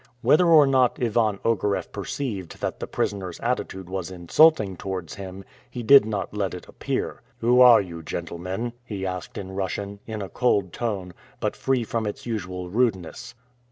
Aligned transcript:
Whether 0.23 0.47
or 0.47 0.65
not 0.65 0.97
Ivan 0.99 1.37
Ogareff 1.45 1.91
perceived 1.91 2.59
that 2.59 2.79
the 2.79 2.87
prisoner's 2.87 3.39
attitude 3.41 3.87
was 3.87 4.09
insulting 4.09 4.75
towards 4.75 5.13
him, 5.13 5.43
he 5.69 5.83
did 5.83 6.05
not 6.07 6.33
let 6.33 6.55
it 6.55 6.67
appear. 6.67 7.21
"Who 7.37 7.61
are 7.61 7.79
you, 7.81 8.01
gentlemen?" 8.01 8.73
he 8.83 9.05
asked 9.05 9.37
in 9.37 9.51
Russian, 9.51 9.99
in 10.07 10.23
a 10.23 10.27
cold 10.29 10.73
tone, 10.73 11.13
but 11.39 11.55
free 11.55 11.83
from 11.83 12.07
its 12.07 12.25
usual 12.25 12.67
rudeness. 12.67 13.35